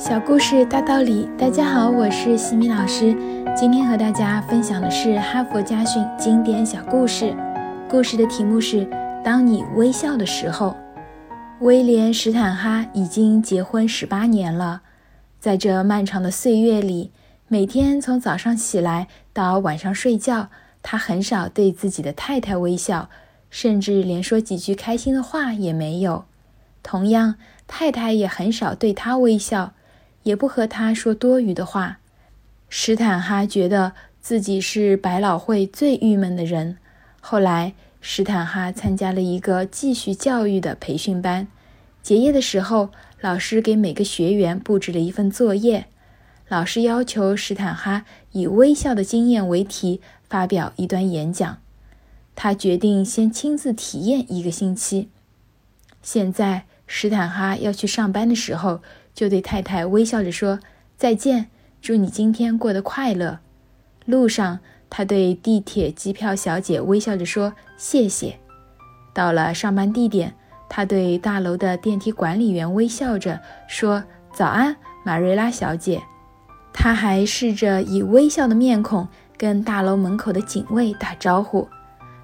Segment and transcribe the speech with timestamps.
[0.00, 3.14] 小故事大道理，大家好，我是西米老师。
[3.54, 7.36] 今天和大家分享的是哈佛家训经典小故事。
[7.86, 8.88] 故事的题目是：
[9.22, 10.74] 当你微笑的时候。
[11.60, 14.80] 威廉·史坦哈已经结婚十八年了，
[15.38, 17.12] 在这漫长的岁月里，
[17.46, 20.48] 每天从早上起来到晚上睡觉，
[20.82, 23.10] 他很少对自己的太太微笑，
[23.50, 26.24] 甚至连说几句开心的话也没有。
[26.82, 27.34] 同样，
[27.66, 29.74] 太太也很少对他微笑。
[30.22, 31.98] 也不和他说多余的话。
[32.68, 36.76] 史坦哈觉得自己是百老汇最郁闷的人。
[37.20, 41.48] 后来，史坦哈参加了一个继续教育的培训班。
[42.02, 45.86] 结业的时候，老师给每个学员布置了一份作业。
[46.48, 51.58] 老师要求史坦哈以“微笑的经验”为题发表一段演讲。
[52.36, 55.08] 他决定先亲自体验一个星期。
[56.02, 58.80] 现在，史坦哈要去上班的时候。
[59.20, 60.58] 就对太太微笑着说
[60.96, 61.50] 再见，
[61.82, 63.40] 祝你今天过得快乐。
[64.06, 68.38] 路上，他对地铁机票小姐微笑着说谢谢。
[69.12, 70.34] 到了上班地点，
[70.70, 76.00] 他对大楼的电梯管理员微笑着说早安，马瑞拉小姐。
[76.72, 81.68] 他还试着以微笑的面孔跟大楼门口的警卫打招呼。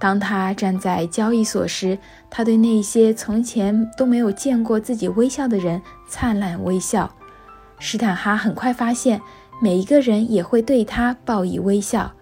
[0.00, 1.98] 当他站在交易所时，
[2.30, 7.10] 他对那些从前都没有见过自己微笑的人灿烂微笑。
[7.80, 9.20] 史坦哈很快发现，
[9.60, 12.12] 每一个人也会对他报以微笑。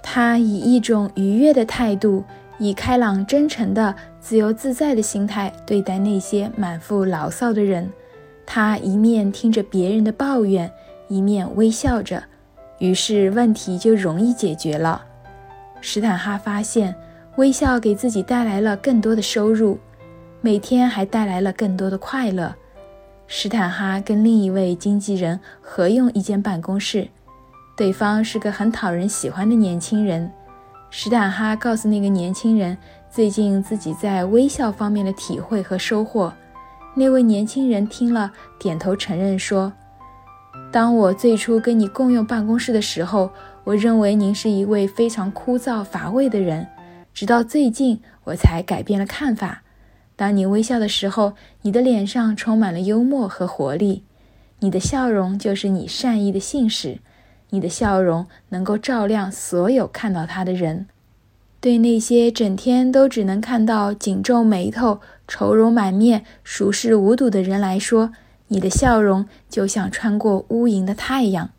[0.00, 2.22] 他以一种愉悦的态度，
[2.56, 7.90] 以开朗真诚的、自由自在的心态对待那些满腹牢骚的人。
[8.46, 10.70] 他一面听着别人的抱怨，
[11.08, 12.22] 一面微笑着，
[12.78, 15.04] 于是问题就容易解决了。
[15.80, 16.94] 史坦哈发现。
[17.38, 19.78] 微笑给自己带来了更多的收入，
[20.40, 22.52] 每天还带来了更多的快乐。
[23.28, 27.06] 史坦哈跟另一位经纪人合用一间办公室，
[27.76, 30.28] 对方是个很讨人喜欢的年轻人。
[30.90, 32.76] 史坦哈告诉那个年轻人
[33.08, 36.32] 最近自己在微笑方面的体会和收获。
[36.92, 39.72] 那位年轻人听了，点头承认说
[40.72, 43.30] ：“当我最初跟你共用办公室的时候，
[43.62, 46.66] 我认为您是一位非常枯燥乏味的人。”
[47.18, 49.64] 直到最近，我才改变了看法。
[50.14, 54.04] 当你微笑的时候，你的脸上充满了幽默和活力。
[54.60, 57.00] 你的笑容就是你善意的信使，
[57.50, 60.86] 你的笑容能够照亮所有看到它的人。
[61.58, 68.12] 对那些整天都只能看到紧皱眉头、愁容满面、熟视无睹的人来说，
[68.46, 71.50] 你的笑容就像穿过乌云的太阳。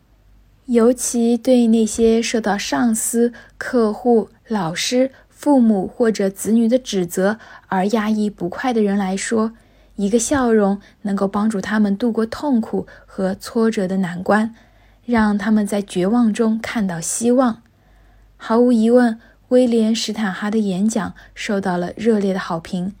[0.66, 5.10] 尤其对那些受到上司、客户、老师。
[5.40, 7.38] 父母或者子女的指责
[7.68, 9.54] 而压抑不快的人来说，
[9.96, 14.54] 一个笑容能够帮助他们度过痛苦和挫折的难关，
[15.06, 17.62] 让他们在绝望中看到希望。
[18.36, 22.92] 毫无疑问，威廉·史坦哈的演讲受到了热烈的好评。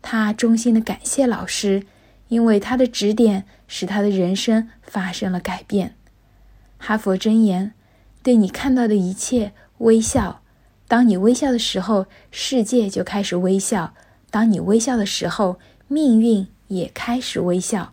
[0.00, 1.82] 他衷心地感谢老师，
[2.28, 5.96] 因为他的指点使他的人生发生了改变。
[6.78, 7.72] 哈佛箴言：
[8.22, 10.40] 对你看到的一切微笑。
[10.86, 13.92] 当你微笑的时候，世界就开始微笑；
[14.30, 17.92] 当你微笑的时候，命运也开始微笑。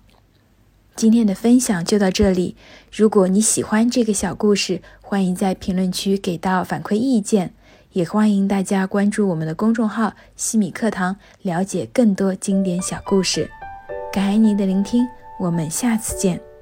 [0.96, 2.56] 今天的分享就到这里。
[2.90, 7.54] 如果你喜欢这个小故事，欢迎在评论区给到反馈意见，
[7.92, 13.50] 也欢迎大家关注我们的公众号“西米课堂”，了解更多经典小故事。
[14.14, 15.06] 感恩您的聆听，
[15.38, 16.55] 我们下次见。